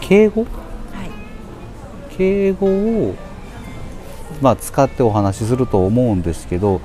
[0.00, 0.42] 敬語？
[0.42, 0.46] は
[1.04, 2.16] い。
[2.16, 3.14] 敬語を、
[4.40, 6.80] まあ、使ってお話しすると思うんですけど、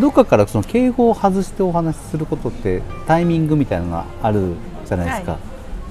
[0.00, 4.54] どっかからその敬語を外してお話しすることってタイミングみたいなのがある
[4.86, 5.38] じゃないですか、は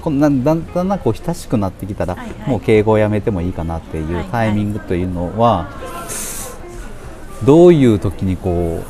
[0.02, 2.50] こんなだんだんこう親しくなってきたら、はいはい。
[2.50, 4.24] もう敬語をやめてもいいかなっていはいうはい。
[4.26, 5.68] タイミングというのは、
[7.44, 8.82] どういう時にこ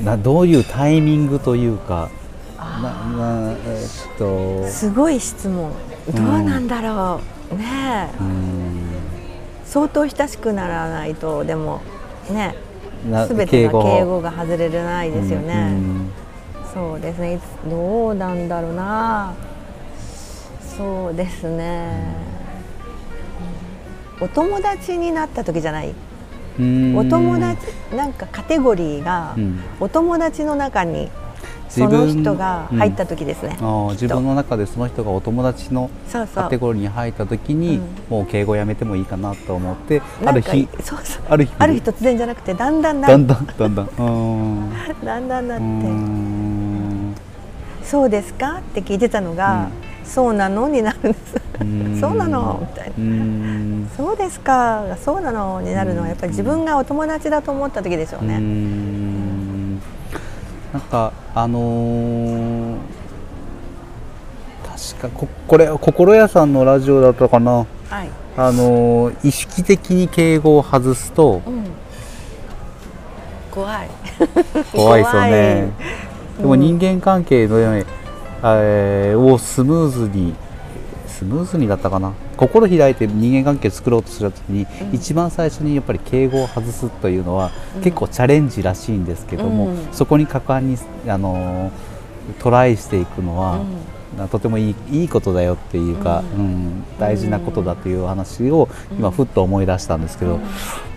[0.00, 2.08] うなどういうタイミングというか
[2.56, 5.72] ななえっとすごい質問
[6.12, 7.20] どうなんだろ
[7.52, 8.08] う、ね
[9.64, 11.80] 相当親しくならないとでも
[12.30, 12.54] ね
[13.08, 14.20] な全てが敬語。
[14.20, 16.12] が外れれないですよね、うん
[16.72, 17.40] そうですね。
[17.68, 19.34] どうなんだろうな。
[20.76, 22.14] そうですね、
[24.20, 25.92] お友達になった時じゃない？
[26.60, 26.96] うん。
[26.96, 29.60] お友達なんかカテゴリーがうん。
[29.80, 31.10] お友達の中に
[31.70, 35.88] その人が入った時ですね、あー自分の中でその人がお友達の
[36.34, 37.84] カテゴリーに入った時に、うん。
[38.10, 40.68] もう敬語やめてもいいかなと思ってある日
[41.28, 43.86] ある日ある日突然じゃなくてだんだんなだんだんだんだん。
[45.04, 45.64] だんだんな って、
[47.86, 48.56] そうですか？
[48.58, 49.68] って聞いてたのが、
[50.04, 50.68] そうなの？
[50.68, 51.34] になるんです。
[52.00, 52.58] そうなの？
[52.60, 53.88] みたいな。
[53.96, 54.84] そうですか？
[55.04, 55.60] そうなの？
[55.60, 58.38] になるのはやっぱり自分がお友達だと思った時でしょうね。
[60.70, 62.76] んなんかあのー
[64.92, 67.64] 確かここれ心屋さんのラジオだったかなは
[68.04, 68.08] い。
[68.36, 71.64] あのー意識的に敬語を外すとうん。
[73.50, 73.88] 怖い。
[74.72, 75.72] 怖いですよね
[76.38, 77.84] でも人間関係の、ね
[78.42, 80.34] えーをスムーズに
[81.06, 87.50] スムーズにだったかな心開いて人間関係作ろうとするときに、一番最初にやっぱり敬語を外すというのは、
[87.84, 89.88] 結構チャレンジらしいんですけども、うん。
[89.92, 91.70] そこに果敢に、あのー
[92.38, 93.58] トライしていくのは、
[94.30, 96.84] とてもいいいいことだよっていうか、うん。
[96.98, 100.38] 大事なことだという話を今ふっと思い出したんですけど、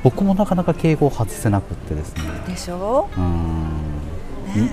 [0.04, 2.22] 僕もなかなか敬語を外せなくってですね。
[2.48, 3.10] でしょ？
[3.18, 4.64] うん。
[4.64, 4.70] い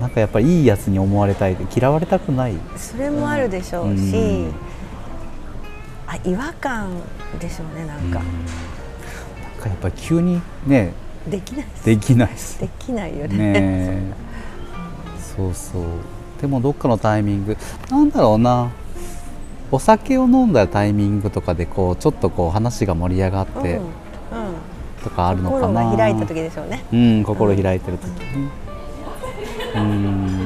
[0.00, 2.54] なんかやっぱりいいやつに思われたい嫌われたくない。
[2.76, 4.54] それもあるでしょうし、うん
[6.06, 6.90] あ違和感
[7.40, 8.24] でしょうねなんか、なん
[9.60, 10.92] かやっぱり急にね
[11.28, 11.84] できないです。
[11.84, 13.36] できないできないよね。
[13.36, 14.12] ねえ。
[15.36, 15.82] そうそう。
[16.40, 17.56] でもどっかのタイミング
[17.90, 18.70] なんだろうな。
[19.72, 23.80] お酒を飲んだタイミングとかでこうちょっとこう話が盛り上がっうんて
[25.02, 26.84] とかあるのか心な、が開いた時でしょうね。
[26.92, 28.48] うん心開いてる時に
[29.74, 30.34] うん。
[30.34, 30.45] ねうん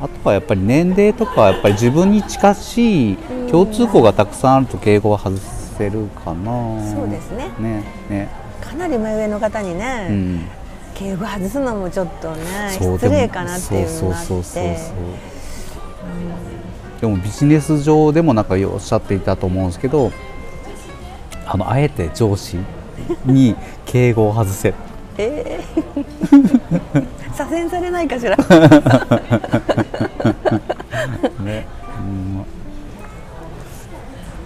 [0.00, 3.16] あとはやっぱり年齢とかはやっぱり自分に近しい
[3.50, 6.94] 共通項がたくさんあると敬語は外せるかな。
[6.94, 7.50] そうですね。
[7.58, 8.28] ねね。
[8.60, 10.44] かなり目上の方にね、うん。
[10.94, 14.76] 敬語外すのもちょっとね失礼かなっていうのがあって。
[17.00, 20.12] でもビジネス上でもなんかおっしゃっていたと思うんですけど
[21.46, 22.58] あのあえて上司
[23.24, 23.56] に
[23.86, 24.74] 敬語を外せ
[25.22, 27.06] えー。
[27.36, 28.36] 左遷されないかしら。
[31.44, 31.66] ね、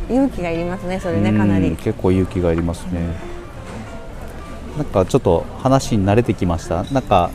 [0.08, 0.16] うん。
[0.16, 1.68] 勇気がいりますねそれねかなり。
[1.68, 3.00] うん結構勇気がいりますね、
[4.76, 6.84] なんかちょっと話に慣れてきました。
[6.84, 7.30] なんか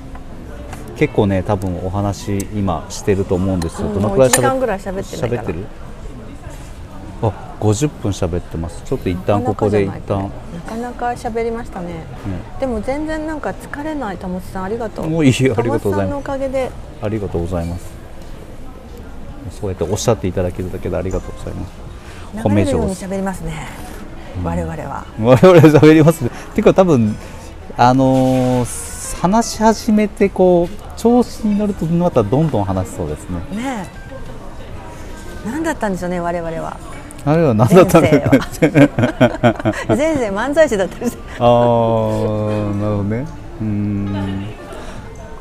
[0.98, 5.66] 結構ね多分お話今してると思うんですよ、うんどのくらい喋ぐらい喋ってないかな喋ってる？
[5.66, 5.89] あ
[7.60, 8.82] 50分喋ってます。
[8.86, 12.06] ちょっと一旦ここで一旦ないなかなか喋りましたね、
[12.60, 15.10] でも全然なんか疲れない保さんありがとう。
[15.10, 16.14] もういいよありがとうございます。
[16.14, 16.72] のおかげで。
[17.02, 17.86] ありがとうございます。
[19.60, 21.72] そうやっておっしゃっていただけるだけでありがとうございます。
[22.36, 23.68] 褒流れるようにめ上手喋りますね、
[24.44, 25.06] 我々は。
[25.20, 26.32] 我々喋りますね。
[26.56, 27.16] てか多分
[27.76, 33.40] あのー話し始めてこう調子に乗るとまたどんどん話しそうですね。
[33.52, 33.88] ね
[35.46, 35.50] え。
[35.50, 36.78] 何だったんでしょうね我々は
[37.26, 38.40] あれは何だったんだろう
[39.90, 43.26] 前前世漫才師だったりしてあーなるほどね。
[43.62, 44.46] うーん。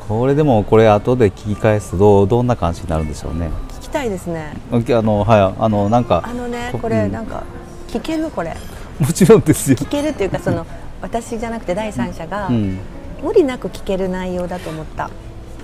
[0.08, 3.50] これでもこれ後で聞き返すとどうどんな感じになるんでしょうね。
[3.80, 4.54] 聞きたいですね。
[4.70, 7.12] あのはいあのなんかあのねここれうん。
[7.12, 7.44] なんか
[7.88, 8.30] 聞ける？
[8.30, 8.56] これ。
[8.98, 9.76] もちろんですよ。
[9.76, 10.66] 聞けるっていうかその
[11.00, 12.78] 私じゃなくて第三者がうん。
[13.22, 15.10] 無理なく聞ける内容だと思った。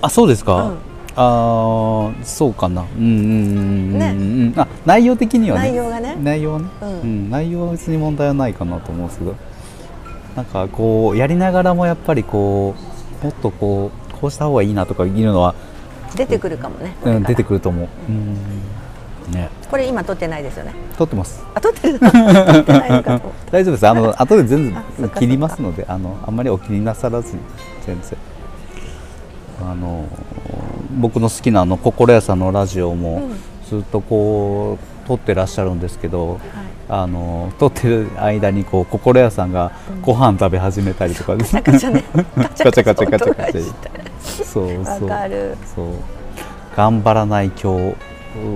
[0.01, 0.77] あそうですか、うん
[1.15, 2.81] あーそうかな。
[2.81, 4.53] うんうんうんうんうん、ね。
[4.57, 5.69] あ内容的にはね。
[5.69, 6.15] 内容がね。
[6.21, 7.01] 内容はね、うん。
[7.01, 9.35] うん内容は別に問題はないかなと思うんですけど。
[10.35, 12.75] なんかこうやりながらもやっぱりこ
[13.21, 15.55] うもっとこうこうした方がいいなとかいうのは、
[16.15, 18.35] 出てくるかもねこうん、出てくると思う、うん。
[19.31, 19.49] ね。
[19.71, 20.73] これ今撮ってないですよね？
[20.97, 21.41] 撮ってます。
[21.53, 21.99] あ撮ってる。
[21.99, 22.17] 撮って
[22.73, 23.87] ないのか 大丈夫です。
[23.87, 27.39] あの 後で全部切りますのであのあんまりお気になさらずに
[27.85, 28.17] 全然。
[29.61, 30.05] あの
[30.95, 33.55] 僕の好きなあの心屋さんのラジオも、うん。
[33.69, 36.39] ずっとこう撮ってらっしゃるんですけどはい。
[36.87, 39.71] あの撮ってる間にこう心屋さんが
[40.03, 42.03] ご飯食べ始めたりとか、カチャカチャね。
[42.37, 43.73] ガチャガチャガチャガチャ
[44.43, 45.87] そうそう。
[46.77, 47.95] 頑張らない今日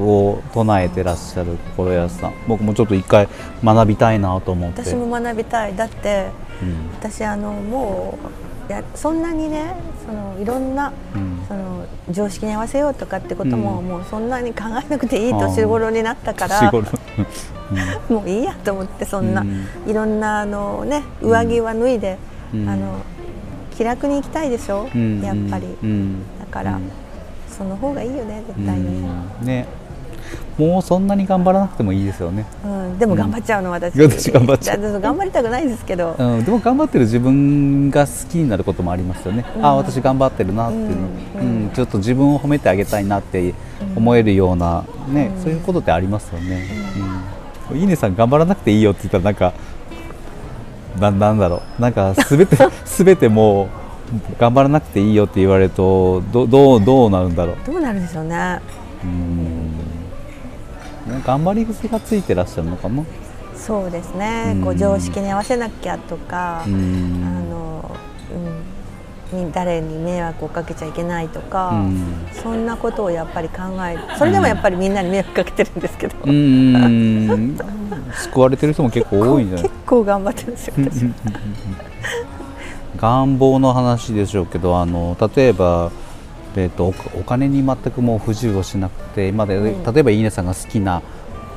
[0.01, 2.33] を唱えてらっしゃる心屋さん。
[2.47, 3.27] 僕もちょっと一回
[3.63, 4.83] 学びたいなと思って。
[4.83, 5.75] 私も学びたい。
[5.75, 6.27] だって
[6.61, 6.89] うん。
[6.99, 9.73] 私あのもうやそんなにね
[10.05, 11.45] そのいろんなうん。
[11.47, 13.87] その常識に合わせようとかってことも、うん。
[13.87, 16.71] もうそんなに考えなくていい年頃になったから
[18.09, 19.65] もういいやと思ってそんな、うん。
[19.87, 22.17] いろんなあのね上着は脱いで、
[22.53, 22.69] うん。
[22.69, 22.95] あの
[23.75, 25.21] 気楽に行きたいでしょ、うん。
[25.21, 26.21] やっぱり、うん。
[26.39, 26.91] だから、うん。
[27.47, 29.07] その方がいいよね絶対に、
[29.41, 29.45] うん。
[29.45, 29.65] ね
[30.59, 33.97] もうそんなに頑張らなくてもいいですよね、うんでも頑張っちゃうの、私。
[33.97, 34.99] 私頑張っちゃう。
[34.99, 39.65] 頑張りたくないですけど、うん、でも頑張ってる自分が好きになることもありますよね、うん。
[39.65, 40.97] あ私頑張ってるなっていうの、う
[41.39, 41.65] うん。
[41.67, 43.53] んちょっと自分を褒めてあげたいなって
[43.95, 45.41] 思えるような、ねうん。
[45.41, 46.67] そういうことってありますよね、
[47.71, 49.53] うん、いいねさん頑張らなくていいよって言ったらなんか
[50.99, 51.81] ななんだろう。
[51.81, 53.69] なんかすべてすべてもう
[54.37, 58.59] 頑張らなくていいよって言われるとどどうどうなるんだろうどうなるんでしょうね
[59.05, 59.78] うん
[61.09, 63.03] ね頑張り癖がついてらっしゃるのかな
[63.55, 64.63] そうですね、うん。
[64.63, 67.23] こう常識に合わせなきゃとか、うん。
[67.25, 67.91] あの、
[69.33, 72.27] うん、に誰に迷惑をかけちゃいけないとか、うん。
[72.31, 77.57] そんなことをやっぱり考えるそれでもやっぱりみんなに迷惑かけてるんですけど、うーん。
[78.23, 79.63] 救われてる人も結構多いんじゃない？
[79.63, 81.05] 結構頑張ってるんですよ私
[82.97, 85.91] 願望の話でしょうけどあの例えば、
[86.55, 89.83] えー、とおお金に全くもう不自由をしなくて今まで、うん。
[89.93, 91.01] 例えばいいねさんが好きな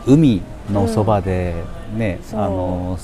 [0.07, 1.55] 海のそばで、
[1.97, 2.41] ねそう。
[2.41, 2.99] あの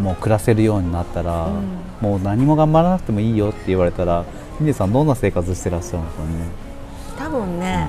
[0.00, 1.54] もう暮らせるようになったら、うん。
[2.00, 4.24] もう何も頑張らなくてもいいよって言われたら
[4.60, 6.28] いいねさんどんな生活してらっしゃるんですかね。
[7.18, 7.88] 多分ね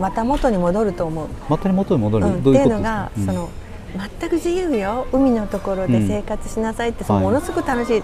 [0.00, 2.76] また元に戻ると思う、また元に戻る、うん、どういうこと？
[2.76, 3.48] っていうのが、その
[4.20, 5.06] 全く自由よ。
[5.12, 7.26] 海のところで生活しなさいって、そのはい。
[7.26, 8.02] ものすごく楽しい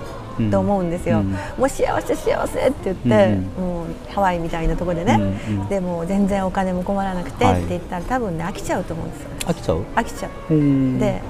[0.50, 1.31] と思うんですよ、うん。
[1.32, 7.62] もう幸せ幸せって言って、うんもうハワイみたいなところでね、うんうんでも全然お金も困らなくてっはい。
[7.62, 9.28] て言ったら、多分ね飽きちゃうと思うんですよ。
[9.46, 9.82] 飽きちゃう？
[9.96, 11.20] 飽きちゃう、うんで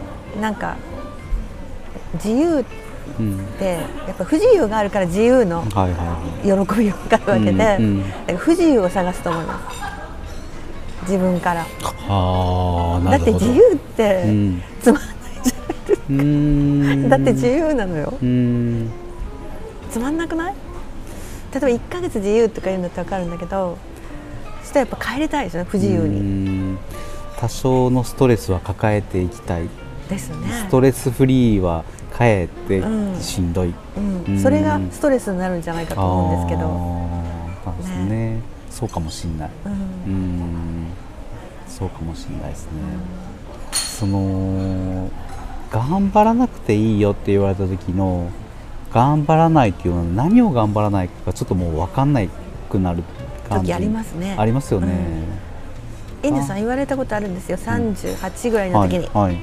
[0.40, 0.76] なんか
[2.14, 2.64] 自由っ
[3.18, 3.38] うん。
[3.58, 3.64] て
[4.06, 6.66] やっぱ不自由があるから自由のはいはいはい。
[6.66, 9.80] 喜びが分かるわけで、不自由を探すと思います
[11.02, 11.64] 自分から。
[11.64, 14.62] だって自由ってうん。
[14.80, 15.14] つまんない
[15.44, 15.52] じ
[15.92, 17.04] うーん。
[17.04, 18.12] ゃんだって自由なのよ
[19.90, 20.54] つまんなくない？
[21.52, 23.76] 例えば1ヶ月自由とか言うんだって分かるんだけど
[24.62, 26.20] そしたらやっぱ帰りたいですよね不自由に。
[26.74, 26.78] ん
[27.38, 29.68] 多少のストレスは抱えていきたい。
[30.08, 30.48] ですね。
[30.52, 33.20] ストレスフリーはかえってうん。
[33.20, 34.24] しんどい、うん。
[34.24, 34.42] うん。
[34.42, 38.40] それがストレスになるんじゃないかと思うんですけど、あーなんですね。
[38.70, 39.50] そうかもしんない。
[39.64, 39.72] うん。
[39.72, 40.86] うん。
[41.68, 42.70] そうかもしんないですね、
[43.72, 45.08] その
[45.70, 48.28] 頑張らなくていいよって言われた時の
[48.92, 52.30] 頑張らないっていうのは何を頑張らないかちょっともう分かんない
[52.68, 53.02] くなる
[53.48, 53.66] 感じ。
[53.68, 54.36] 時ありますね。
[54.38, 55.24] ありますよね、
[56.22, 57.56] イネさん言われたことあるんですよ。
[57.58, 59.38] 38ぐらいの時に、はいはい。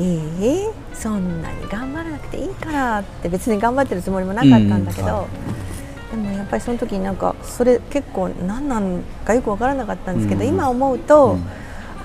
[0.00, 5.26] いいそんなに頑張らなくていいからって別に頑張ってるつもりもなかったんだけど、うんは
[6.10, 10.48] でもやっぱりその時になんかそれ結構何なんかよく分からなかったんですけど、うん。
[10.48, 11.44] 今思うと、うん。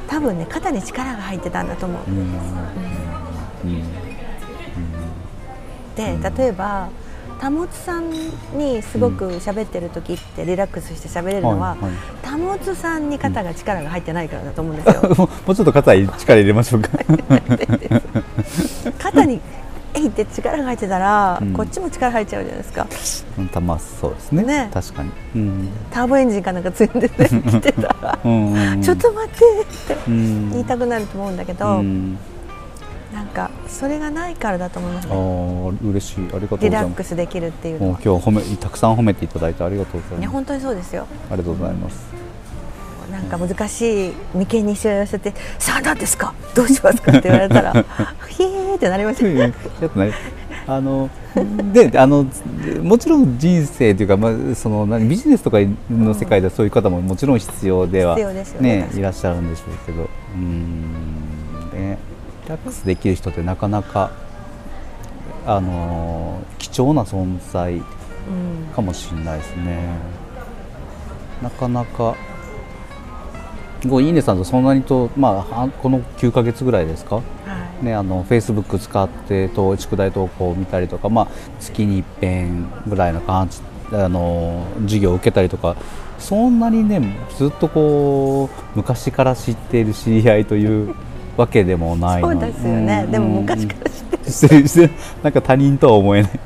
[0.08, 4.09] 多分ね肩に力が入ってたんだと思う、うん
[6.06, 6.22] うんうん。
[6.22, 6.90] で例えば
[7.40, 8.10] タモツさん
[8.58, 11.92] にすごく喋ってる時ってリラックスして喋れるのは、はいはい。
[12.22, 15.16] タモツさんに肩が力が入ってないからだと思うんですよ。
[15.16, 16.90] もうちょっと肩に力入れましょうか。
[19.00, 19.40] 肩に
[19.94, 21.54] えいって力が入ってたら、うん。
[21.54, 22.86] こっちも力入っちゃうじゃないですか。
[23.38, 24.44] うんたまそうですね。
[24.44, 24.70] ね。
[24.74, 25.12] 確かに。
[25.36, 25.70] うん。
[25.92, 27.14] ターボエンジンかなんか積んでね
[27.50, 28.74] 来てたら、うんうん。
[28.74, 28.82] うん。
[28.82, 29.38] ちょっと待って
[29.94, 30.52] ってうん。
[30.52, 32.18] 言いたくなると思うんだけど、うん
[33.14, 36.16] なんかそれがないからだと思いますあねー嬉しい。
[36.18, 36.96] ありがとうごリラッざいます。
[36.98, 38.00] クスできるっていうのは。
[38.04, 40.22] 今日褒めたくさん褒めていただいてありがとうございます。
[40.22, 41.08] いや本当にそうですよ。
[41.30, 42.08] ありがとうございます。
[43.12, 46.34] なんか難しい眉間にしわ寄せて「さあ何ですか？
[46.54, 47.74] どうしますか?」って言われたら
[48.30, 49.52] 「ひえー」ってなりましたやっ
[49.90, 50.12] ぱね
[50.68, 51.10] あの
[51.74, 52.28] であの
[52.84, 55.58] もちろん人生というか、まあ、その何ビジネスとか
[55.90, 58.82] の世界ではそういう方ももちろん必要では、必要ですよね。
[58.82, 60.08] ねいらっしゃるんでしょうけど。
[60.36, 60.52] うん。
[60.84, 61.09] ね
[62.50, 64.10] リラックスできる人ってなかなか
[65.46, 67.84] あの貴重な存在うん。
[68.74, 69.98] かもしれないですね。
[71.44, 72.16] なかなか
[73.88, 77.18] こういいねさんとそんなにと、まあ、はこの9ヶ月ぐらいですか？
[77.18, 77.22] は
[77.82, 77.86] い。
[77.86, 81.28] ね、あのフェイスブック使ってと宿題投稿を見たりとか、まあ、
[81.60, 83.62] 月に一遍ぐらいの感じ
[83.96, 85.76] あの授業を受けたりとか
[86.18, 90.94] そんなにねずっとこう昔から知っている知り合いという
[91.40, 92.32] わけでもないの。
[92.32, 93.12] そうですよね、うん。
[93.12, 94.18] でも昔から知って
[94.62, 94.68] る。
[94.68, 94.90] し て
[95.24, 96.32] なんか他人とは思えない。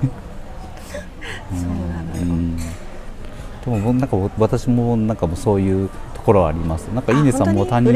[1.52, 2.58] そうなのよ、うん。
[2.58, 2.64] で
[3.66, 6.84] もなんか私もなんかもうそういうところはあります。
[6.94, 7.92] なんかいいねさんもあ他人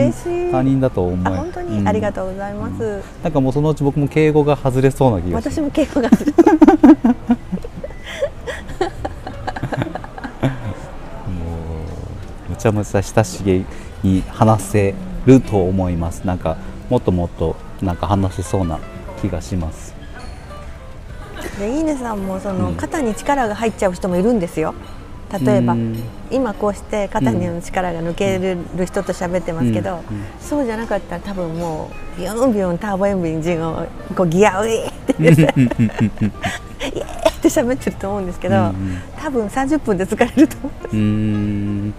[0.51, 1.33] 他人だと思え。
[1.33, 1.87] あ本当に？
[1.87, 6.43] ありがとうございます、うんなんかもうそのうち僕も敬語が外れそうな気が私も敬語がする も
[12.47, 13.63] うむちゃむちゃ親しげ
[14.03, 16.25] に話せると思います。
[16.25, 16.57] なんか
[16.89, 18.79] もっともっとなんか話せそうな
[19.21, 19.95] 気がします。
[21.59, 22.75] でいいねさんもそのうん。
[22.75, 24.73] 肩に力が入っちゃう人もいるんですよ。
[25.45, 26.01] 例えば、うん。
[26.31, 30.01] 今こうして肩にの力が抜ける人と喋ってますけど、
[30.39, 38.25] そうじゃなかったら多分もうビュンビュンターボエンジンをこうギアウィーって言ってイエーって喋ってると思うん。
[38.25, 38.61] ですけど、うん。
[38.65, 39.01] うん。
[39.17, 41.93] 多分30分で疲れると思ううーん。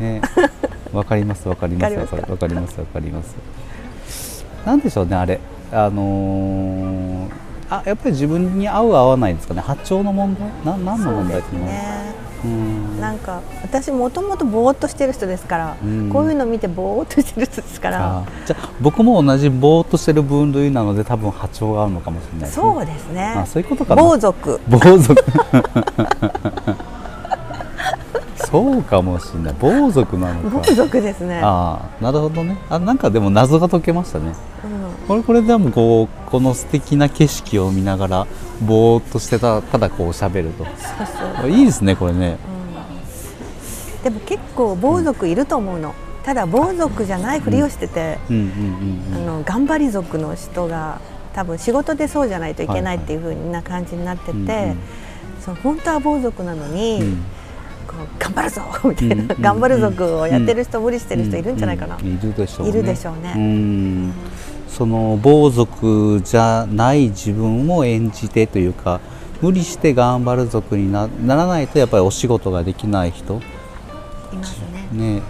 [0.00, 0.20] ね
[0.92, 3.36] わかりますわかりますわかりますわかります
[4.64, 5.40] なんでしょうねあれ。
[5.72, 7.30] あのー
[7.70, 9.60] あやっぱり自分に合う合わないですかね。
[9.60, 10.48] 波長の問題？
[10.64, 11.60] な何の問題ですね。
[11.60, 12.14] ね
[12.44, 13.00] うん。
[13.00, 16.10] なんか私もともとぼーっとしてる人ですから、うん。
[16.10, 18.18] こういうの見てぼーっとしてる人ですから。
[18.18, 23.22] あじゃあ僕も同じぼーっとしてる分類なので多分波長が合うのかもしれないそうですね。
[23.22, 24.02] あそういうことかな。
[24.02, 24.60] 暴族。
[24.68, 25.22] 暴族
[28.50, 29.54] そうかもしれない。
[29.54, 32.56] 暴族なの暴か族ですね、ああなるほどね。
[32.68, 34.34] あなんかでも謎が解けましたね。
[34.64, 35.06] うん。
[35.06, 38.26] これこれでもこうこの素敵な景色を見ながら
[38.60, 40.64] ぼーっとしてたただこう喋ると。
[40.64, 40.74] そう
[41.42, 41.50] そう。
[41.50, 42.38] いいですねこれね。
[44.02, 48.36] でも結構暴族いると思うの、ただ暴族じゃないふりをしてて、うん。
[48.36, 51.00] うんうんあの頑張り族の人が
[51.34, 54.78] 多分仕事でそうじゃないといけないっていう風な感じになってて、うんうん
[55.40, 57.22] その本当は暴族なのに、うん
[58.18, 62.70] 頑張るぞ みたいな、頑張る族をやってる人、無理してる人いるんじゃないかな、いるでしょうね。
[62.70, 63.34] いるでしょうね。
[63.34, 64.12] ん。
[64.68, 69.00] その暴族じゃない自分を演じてというか
[69.42, 73.40] 無理して頑張る族になならないとやっぱりお仕事ができない人
[74.32, 74.60] います
[74.92, 75.16] ね。
[75.16, 75.22] ね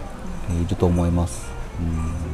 [0.64, 1.50] いると思います。
[1.80, 2.29] うん